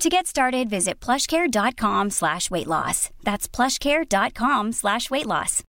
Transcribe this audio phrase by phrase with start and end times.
[0.00, 3.10] To get started, visit plushcare.com slash weight loss.
[3.24, 5.62] That's plushcare.com slash weight loss.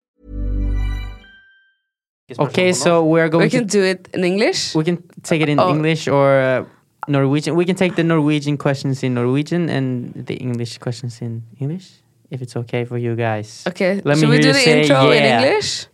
[2.39, 4.75] Okay, so we're going We can to do it in English.
[4.75, 5.69] we can take it in Oh.
[5.69, 6.65] English or uh,
[7.07, 7.55] Norwegian.
[7.55, 11.91] We can take the Norwegian questions in Norwegian and the English questions in English,
[12.31, 13.63] if it's okay for you guys.
[13.69, 15.23] Okay, Let should me we do the say intro in.
[15.23, 15.87] English?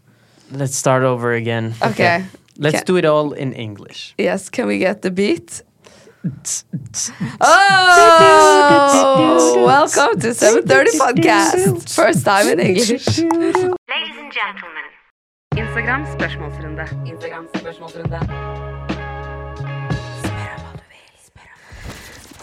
[0.53, 1.75] Let's start over again.
[1.83, 2.25] Okay.
[2.59, 4.15] Let's Ca- do it all in English.
[4.19, 5.63] Yes, can we get the beat?
[8.63, 11.95] Oh, welcome to 730 podcast.
[11.95, 12.91] First time in English.
[12.91, 14.85] Ladies and gentlemen,
[15.57, 16.85] Instagram spørsmålsrunde.
[17.07, 18.19] Instagram spørsmålsrunde.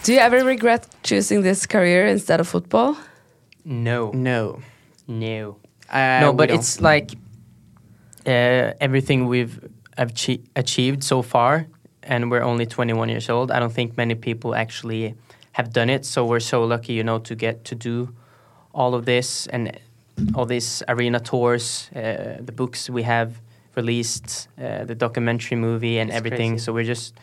[0.04, 2.96] Do you ever regret choosing this career instead of football?
[3.64, 4.10] No.
[4.12, 4.58] No.
[5.06, 5.56] No.
[5.92, 7.12] Uh, no, but it's like
[8.26, 9.60] uh, everything we've
[9.96, 11.66] achi- achieved so far,
[12.08, 13.50] and we're only 21 years old.
[13.50, 15.14] I don't think many people actually
[15.52, 16.04] have done it.
[16.04, 18.08] So we're so lucky, you know, to get to do
[18.72, 19.78] all of this and
[20.34, 23.40] all these arena tours, uh, the books we have
[23.76, 26.52] released, uh, the documentary movie, and It's everything.
[26.52, 26.64] crazy.
[26.64, 27.14] So we're just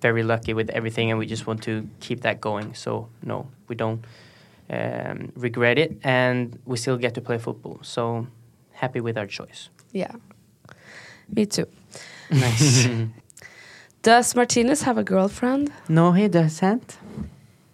[0.00, 2.74] very lucky with everything, and we just want to keep that going.
[2.74, 4.04] So no, we don't
[4.70, 7.78] um, regret it, and we still get to play football.
[7.82, 8.26] So
[8.72, 9.70] happy with our choice.
[9.92, 10.12] Yeah.
[11.34, 11.66] Me too.
[12.30, 12.88] Nice.
[14.04, 15.72] Does Martinus have a girlfriend?
[15.88, 16.98] no, he doesn't.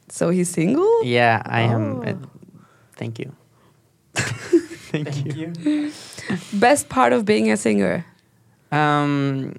[0.09, 1.05] So he's single?
[1.05, 1.99] Yeah, I am.
[1.99, 2.03] Oh.
[2.03, 2.15] Uh,
[2.95, 3.35] thank you.
[4.15, 5.93] thank, you.
[6.53, 8.07] Best part of being a singer?
[8.71, 9.57] Um,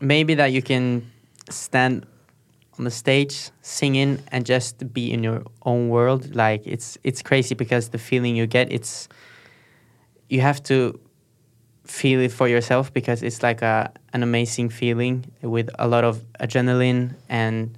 [0.00, 1.10] maybe that you can
[1.50, 2.06] stand
[2.78, 6.34] on the stage singing and just be in your own world.
[6.34, 9.10] Like it's it's crazy because the feeling you get, it's
[10.30, 10.98] you have to
[11.84, 16.22] feel it for yourself because it's like a an amazing feeling with a lot of
[16.40, 17.76] adrenaline and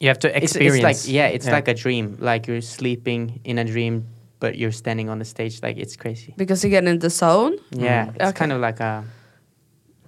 [0.00, 0.76] You have to experience.
[0.76, 2.16] it's like yeah, it's like a dream.
[2.20, 4.06] Like you're sleeping in a dream,
[4.40, 5.60] but you're standing on the stage.
[5.62, 6.34] Like it's crazy.
[6.36, 7.58] Because you get in the zone?
[7.70, 8.28] Yeah, it's mm.
[8.28, 8.38] Okay.
[8.38, 9.04] kind of like a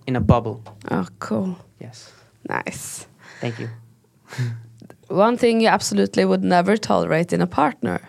[0.07, 0.63] in a bubble.
[0.91, 1.57] Oh, cool.
[1.81, 2.13] Yes.
[2.49, 3.07] Nice.
[3.41, 3.69] Thank you.
[5.09, 8.01] One thing you absolutely would never tolerate in a partner.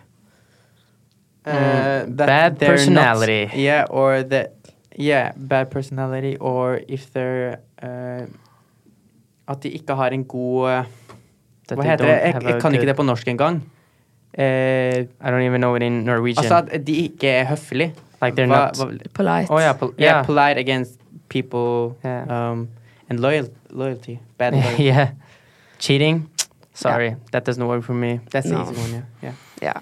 [1.46, 3.46] Uh, Mm, bad personality.
[3.46, 4.52] not- yeah, or that
[5.00, 8.26] yeah, bad personality, or if they're uh,
[9.48, 10.86] At de ikke har en god uh,
[11.76, 12.20] Hva heter det?
[12.22, 13.56] Jeg, jeg kan ikke det på norsk engang.
[14.38, 16.46] Uh, I don't even know it in Norwegian.
[16.46, 17.94] altså at de ikke er høflige.
[18.22, 18.78] like they're Hva- not.
[18.78, 19.50] hva- Polite.
[19.52, 21.00] oh yeah, pol- yeah, yeah, polite against
[21.30, 22.52] people Yeah.
[22.52, 22.68] um,
[23.10, 24.20] and loyal loyalty.
[24.38, 24.84] Bad loyalty.
[24.84, 25.08] yeah.
[25.80, 26.30] Cheating.
[26.74, 28.20] Sorry, that doesn't work for me.
[28.32, 28.62] That's the No.
[28.72, 29.06] easy one.
[29.24, 29.34] Yeah.
[29.62, 29.80] yeah.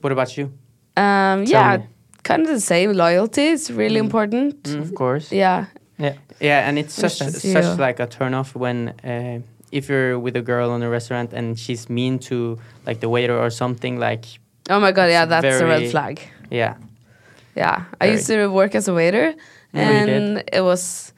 [0.00, 0.52] What about you?
[0.96, 1.84] Um, yeah, me.
[2.22, 2.92] kind of the same.
[2.92, 4.68] Loyalty is really important.
[4.68, 5.30] Of course.
[5.32, 5.66] Yeah.
[5.98, 6.14] Yeah.
[6.40, 7.76] Yeah, and it's such such Yeah.
[7.78, 9.40] like a turn off when uh,
[9.72, 13.38] if you're with a girl in a restaurant and she's mean to like the waiter
[13.38, 14.24] or something like
[14.70, 16.20] Oh my god, yeah, that's a red flag.
[16.50, 16.74] yeah
[17.56, 17.84] Yeah.
[18.00, 19.34] I used to work as a waiter
[19.74, 21.12] you and it was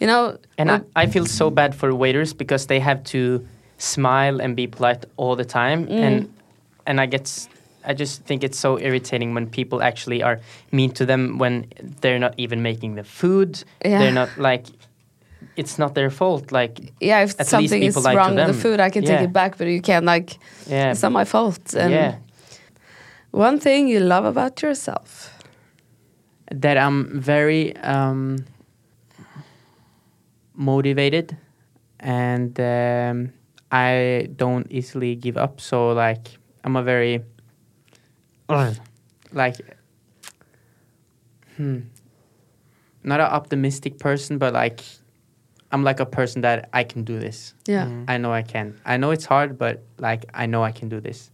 [0.00, 3.44] you know And I, I feel so bad for waiters because they have to
[3.78, 6.02] smile and be polite all the time, Mm.
[6.06, 6.28] and
[6.86, 7.48] and I get
[7.84, 10.40] I just think it's so irritating when people actually are
[10.70, 11.66] mean to them when
[12.00, 13.64] they're not even making the food.
[13.84, 13.98] Yeah.
[13.98, 14.66] They're not like
[15.56, 16.52] it's not their fault.
[16.52, 19.04] Like yeah, if At something is people lie to wrong with the food, I can
[19.04, 21.74] take it back, but you can't like yeah, it's not my fault.
[21.74, 22.16] And yeah.
[23.30, 25.36] one thing you love about yourself.
[26.52, 28.44] that I'm very um,
[30.54, 31.36] motivated
[32.00, 33.32] and um,
[33.70, 35.60] I don't easily give up.
[35.60, 37.22] So like I'm a very
[39.32, 39.56] like
[41.56, 41.80] hmm,
[43.02, 44.82] not an optimistic person, but like
[45.72, 47.54] I'm like a person that I can do this.
[47.66, 47.88] Yeah.
[48.08, 48.80] I know I can.
[48.84, 51.30] I know it's hard, but like I know I can do this.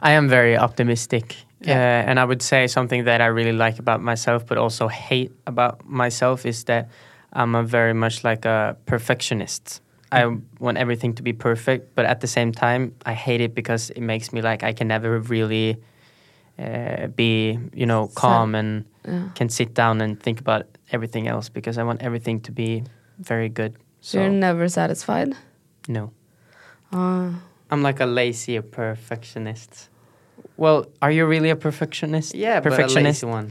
[0.00, 1.36] I am very optimistic.
[1.60, 1.74] Yeah.
[1.74, 5.32] Uh, and I would say something that I really like about myself, but also hate
[5.46, 6.88] about myself, is that
[7.32, 9.80] I'm a very much like a perfectionist.
[10.12, 10.26] I
[10.60, 14.00] want everything to be perfect, but at the same time, I hate it because it
[14.00, 15.76] makes me like I can never really
[16.58, 19.28] uh, be, you know, calm and Yeah.
[19.34, 22.82] can sit down and think about everything else because I want everything to be
[23.18, 23.72] very good.
[24.00, 25.34] So You're never satisfied.
[25.88, 26.10] no.
[26.92, 27.30] Uh,
[27.70, 29.88] I'm like a lazy perfectionist.
[30.56, 32.34] Well, are you really a perfectionist?
[32.34, 33.22] Yeah, but a perfectionist.
[33.22, 33.50] lazy one.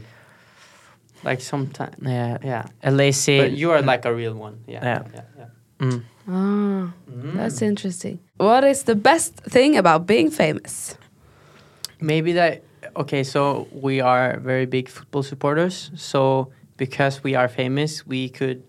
[1.24, 2.64] Like sometimes, Yeah, yeah.
[2.82, 3.38] a lazy.
[3.38, 4.58] But you are like a real one.
[4.66, 4.84] Yeah.
[4.84, 5.02] Yeah.
[5.14, 5.86] yeah, yeah.
[5.86, 6.02] Mm.
[6.28, 7.34] ah, Mm.
[7.36, 8.18] that's interesting.
[8.36, 10.96] What is the best thing about being famous?
[12.00, 12.62] Maybe that
[12.96, 15.90] okay, so we are very big football supporters.
[15.96, 18.62] So because we are famous, we could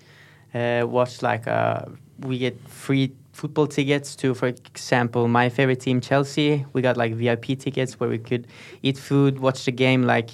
[0.54, 1.86] uh, watch like uh,
[2.20, 6.66] we get free football tickets to, for example, my favorite team, Chelsea.
[6.74, 8.48] We got like VIP tickets where we could
[8.82, 10.04] eat food, watch the game.
[10.04, 10.30] Like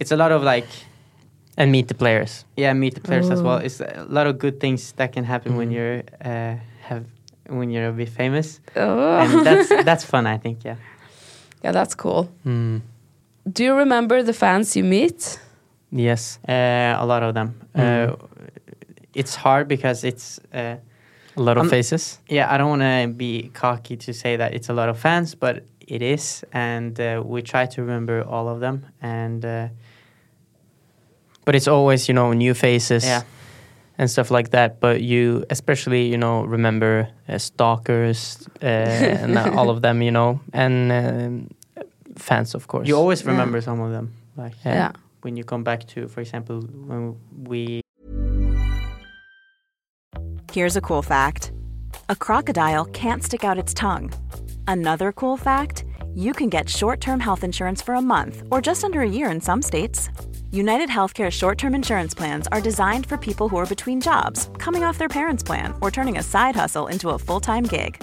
[0.00, 0.66] it's a lot of like
[1.56, 2.44] and meet the players.
[2.56, 3.56] yeah, meet the players as well.
[3.58, 5.74] It's a lot of good things that can happen when Mhm.
[5.74, 7.04] you're uh, have
[7.48, 9.18] when you're a bit famous, Oh.
[9.18, 10.26] and that's that's fun.
[10.26, 10.76] I think yeah.
[11.64, 12.28] yeah, that's cool.
[12.44, 12.82] Mm.
[13.52, 15.38] Do you remember the fans you meet?
[15.92, 17.54] Yes, Uh, a lot of them.
[17.74, 18.10] Mm.
[18.10, 18.16] Uh,
[19.14, 20.76] it's hard because it's uh,
[21.36, 22.18] a lot of Um, faces.
[22.28, 22.52] yeah.
[22.52, 25.62] I don't want to be cocky to say that it's a lot of fans, but
[25.88, 28.84] it is, and uh, we try to remember all of them.
[29.00, 29.68] And uh,
[31.44, 33.22] But it's always, you know, new faces yeah,
[33.98, 34.80] and stuff like that.
[34.80, 40.40] But you, especially, you know, remember uh, stalkers uh, and all of them, you know,
[40.52, 41.48] and um,
[42.16, 42.88] fans, of course.
[42.88, 43.30] you always Yeah.
[43.32, 44.12] remember some of them.
[44.36, 44.74] Like Yeah.
[44.74, 44.92] yeah.
[45.22, 47.80] when you come back to, for example, when we
[50.52, 51.52] Here's a cool fact
[52.08, 54.12] a crocodile can't stick out its tongue.
[54.68, 55.84] Another cool fact
[56.14, 59.30] you can get short term health insurance for a month or just under a year
[59.30, 60.08] in some states.
[60.52, 64.84] United Healthcare short term insurance plans are designed for people who are between jobs, coming
[64.84, 68.02] off their parents' plan, or turning a side hustle into a full time gig.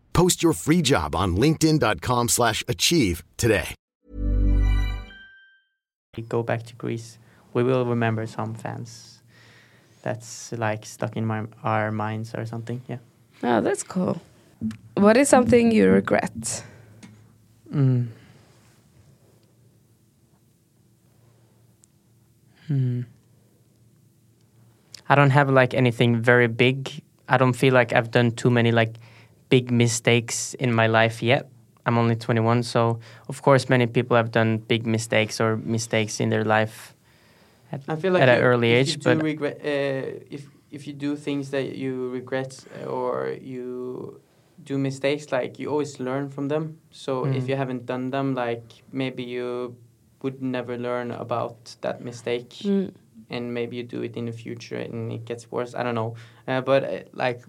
[0.13, 3.75] Post your free job on linkedin.com/achieve slash achieve today.
[6.27, 7.17] go back to Greece,
[7.53, 9.21] we will remember some fans.
[10.03, 12.81] That's like stuck in my, our minds or something.
[12.87, 12.97] Yeah.
[13.43, 14.21] Oh, that's cool.
[14.95, 16.63] What is something you regret?
[17.73, 18.07] Mm.
[22.67, 23.01] Hmm.
[25.09, 27.03] I don't have like anything very big.
[27.27, 28.95] I don't feel like I've done too many like
[29.51, 31.45] big mistakes in my life yet.
[31.85, 36.29] I'm only 21, so of course many people have done big mistakes or mistakes in
[36.29, 36.95] their life
[37.71, 38.95] at, I feel like at an early if age.
[38.95, 44.21] you But regret, uh, if if you do things that you regret or you
[44.63, 46.77] do mistakes, like you always learn from them.
[46.91, 47.49] So if Mm.
[47.49, 49.75] you haven't done them, like maybe you
[50.21, 52.91] would never learn about that mistake, Mm.
[53.29, 55.73] and maybe you do it in the future and it gets worse.
[55.75, 56.13] I don't know,
[56.47, 57.41] uh, but uh, like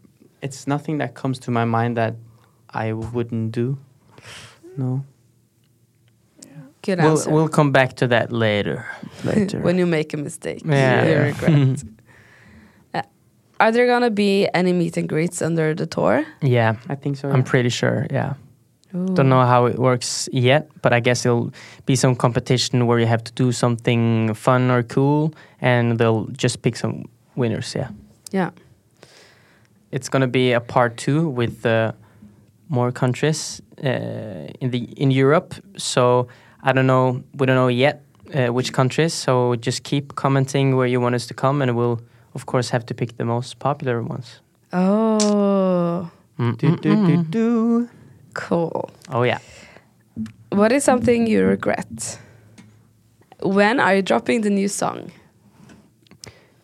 [0.43, 2.15] it's nothing that comes to my mind that
[2.71, 3.79] I wouldn't do.
[4.77, 5.05] No.
[6.83, 7.31] Good we'll answer.
[7.31, 8.85] we'll come back to that later.
[9.25, 9.61] Later.
[9.61, 11.07] when you make a mistake, Yeah.
[11.07, 11.83] you regret.
[12.95, 13.03] Uh,
[13.61, 16.25] Are there gonna be any meet and greets under the tour?
[16.41, 17.31] Yeah, I think so.
[17.31, 18.07] I'm pretty sure.
[18.11, 18.35] Yeah.
[18.93, 21.51] Don't know how it works yet, but I guess it'll
[21.87, 25.33] be some competition where you have to do something fun or cool,
[25.63, 27.05] and they'll just pick some
[27.37, 27.75] winners.
[27.75, 27.89] Yeah,
[28.33, 28.51] Yeah.
[29.93, 31.93] It's gonna be a part two with uh,
[32.69, 33.89] more countries uh,
[34.61, 35.55] in the in Europe.
[35.77, 36.27] So
[36.63, 37.23] I don't know.
[37.39, 38.03] We don't know yet
[38.35, 39.13] uh, which countries.
[39.15, 42.01] So just keep commenting where you want us to come, and we'll
[42.35, 44.41] of course have to pick the most popular ones.
[44.73, 47.31] Oh, Mm, Do, mm, do, do, mm.
[47.31, 47.89] do.
[48.35, 48.91] cool.
[49.11, 49.39] Oh yeah.
[50.51, 52.19] What is something you regret?
[53.43, 55.11] When are you dropping the new song?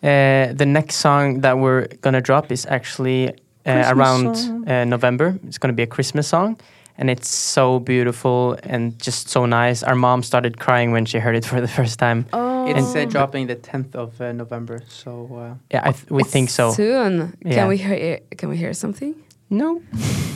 [0.03, 3.29] Uh, the next song that we're gonna drop is actually
[3.65, 4.35] uh, around
[4.67, 5.37] uh, November.
[5.47, 6.57] It's gonna be a Christmas song,
[6.97, 9.83] and it's so beautiful and just so nice.
[9.83, 12.25] Our mom started crying when she heard it for the first time.
[12.31, 16.23] Oh, It's uh, dropping the 10th of uh, November, so uh, Yeah, I th- we
[16.23, 16.71] think so.
[16.71, 17.33] soon.
[17.45, 17.55] Yeah.
[17.55, 18.19] Can we hear?
[18.37, 19.13] Can we hear something?
[19.49, 19.81] No,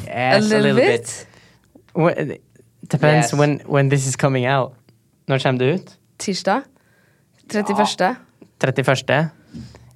[0.07, 1.27] yes, a little, bit.
[1.95, 2.41] Wh- it
[2.89, 3.33] depends Yes.
[3.33, 4.73] when when this is coming out.
[5.27, 5.97] Når kommer det ut?
[6.19, 6.61] Tirsdag.
[7.49, 8.15] 31.
[8.59, 9.29] 31.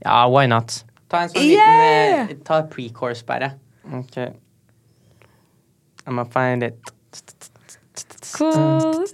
[0.05, 0.83] Ja, why not?
[1.09, 2.27] Ta en sånn Yeah!
[2.27, 3.53] liten uh, Ta pre-course, bare.
[4.01, 4.33] Okay.
[6.05, 6.75] I'm gonna find it.
[8.37, 9.05] Cool.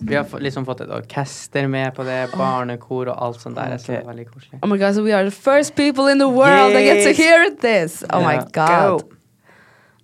[0.00, 3.76] Vi har liksom fått et orkester med på det, barnekor og alt sånt der.
[3.78, 4.60] Så det er veldig koselig.
[4.62, 7.12] Oh my god, so we are the first people in the world that get to
[7.12, 8.02] hear this.
[8.10, 8.48] Oh my Yeah.
[8.52, 9.00] god.
[9.02, 9.16] Go.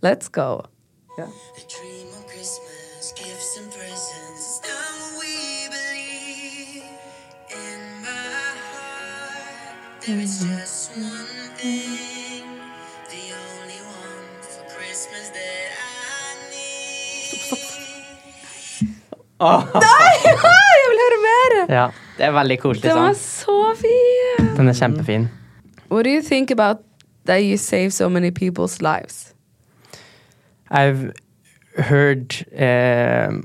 [0.02, 0.62] Let's go.
[1.16, 1.95] dream
[10.06, 12.44] there is just one thing,
[13.10, 17.66] the only one for Christmas that I need.
[19.40, 21.74] Jeg vil høre mer!
[21.80, 21.86] Ja,
[22.18, 23.16] Det er veldig koselig Den var sang.
[23.16, 24.56] så fin.
[24.56, 25.28] den er kjempefin.
[25.90, 26.76] What do you think about
[27.26, 29.34] that you save so many people's lives?
[30.70, 31.12] I've
[31.78, 33.44] heard um,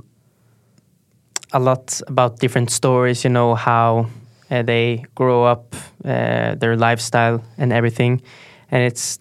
[1.54, 4.06] a lot about different stories, you know, how
[4.52, 8.22] uh, they grow up, uh, their lifestyle, and everything.
[8.70, 9.20] And it's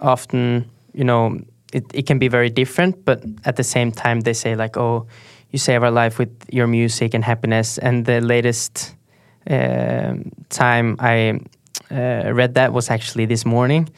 [0.00, 1.38] often, you know,
[1.72, 5.06] it, it can be very different, but at the same time, they say, like, oh,
[5.50, 7.78] you save our life with your music and happiness.
[7.78, 8.96] And the latest
[9.50, 11.40] um time I
[11.90, 13.88] uh, read that was actually this morning.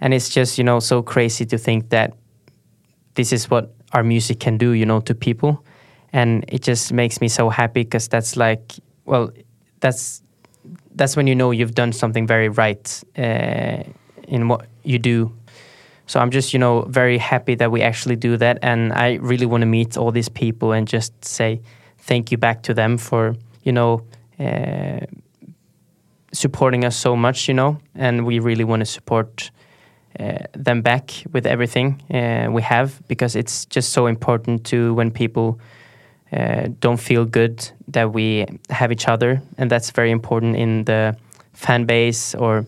[0.00, 2.12] And it's just, you know, so crazy to think that
[3.14, 5.64] this is what our music can do, you know, to people.
[6.12, 9.30] And it just makes me so happy because that's like, well,
[9.80, 10.22] that's
[10.94, 13.82] that's when you know you've done something very right uh,
[14.26, 15.32] in what you do.
[16.06, 19.46] So I'm just, you know, very happy that we actually do that, and I really
[19.46, 21.60] want to meet all these people and just say
[21.98, 24.02] thank you back to them for, you know,
[24.40, 25.00] uh,
[26.32, 29.50] supporting us so much, you know, and we really want to support
[30.18, 35.10] uh, them back with everything uh, we have because it's just so important to when
[35.10, 35.60] people
[36.32, 39.42] uh, don't feel good that we have each other.
[39.56, 41.16] And that's very important in the
[41.52, 42.66] fan base or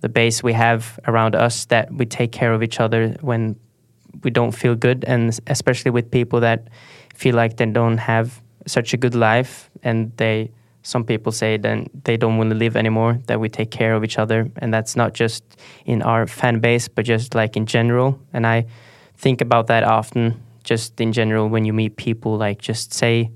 [0.00, 3.56] the base we have around us that we take care of each other when
[4.22, 5.04] we don't feel good.
[5.06, 6.68] And especially with people that
[7.14, 9.70] feel like they don't have such a good life.
[9.82, 10.50] And they
[10.82, 14.04] some people say then they don't want to live anymore that we take care of
[14.04, 14.50] each other.
[14.58, 15.42] And that's not just
[15.84, 18.20] in our fan base but just like in general.
[18.32, 18.66] And i
[19.16, 23.30] think about that often just in general when you meet people like just say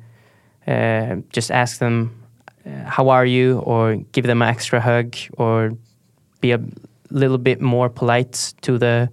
[0.66, 2.10] uh, just ask them
[2.66, 5.70] uh, how are you or give them an extra hug or
[6.40, 6.60] be a
[7.10, 9.08] little bit more polite to the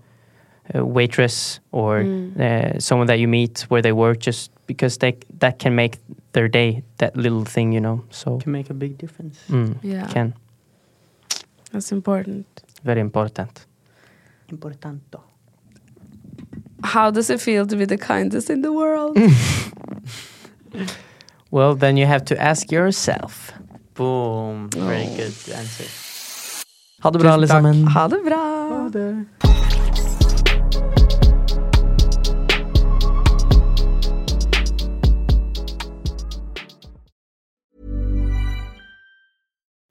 [0.76, 2.02] uh, waitress or
[2.40, 5.98] uh, someone that you meet where they work just because they that can make
[6.34, 9.40] their day that little thing you know so Can make a big difference.
[9.50, 10.08] mm, Yeah.
[10.14, 10.34] can
[11.72, 12.46] That's important.
[12.84, 13.66] very important
[14.50, 15.20] Importanto.
[16.84, 19.18] How does it feel to be the kindest in the world?
[21.52, 23.52] well then you have to ask yourself
[23.94, 24.70] Boom.
[24.70, 25.16] Very oh.
[25.16, 25.86] good answer.
[27.02, 27.66] ha det bra alle Tusen takk.
[27.66, 28.44] sammen ha det bra.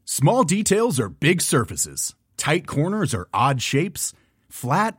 [0.04, 2.14] Small details are big surfaces.
[2.36, 4.14] Tight corners are odd shapes.
[4.48, 4.98] Flat,